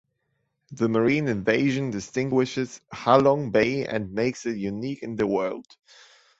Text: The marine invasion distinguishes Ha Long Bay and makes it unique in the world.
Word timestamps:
The 0.71 0.89
marine 0.89 1.27
invasion 1.27 1.91
distinguishes 1.91 2.81
Ha 2.91 3.17
Long 3.17 3.51
Bay 3.51 3.85
and 3.85 4.13
makes 4.13 4.47
it 4.47 4.57
unique 4.57 5.03
in 5.03 5.15
the 5.15 5.27
world. 5.27 5.67